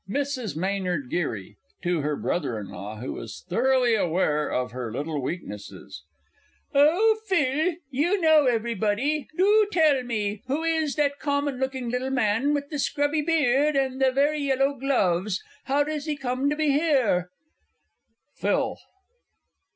[0.15, 0.57] _MRS.
[0.57, 6.05] MAYNARD GERY (to her Brother in law who is thoroughly aware of her little weaknesses).
[6.73, 10.41] Oh, Phil, you know everybody do tell me!
[10.47, 14.73] Who is that common looking little man with the scrubby beard, and the very yellow
[14.73, 17.29] gloves how does he come to be here?
[18.37, 18.79] PHIL.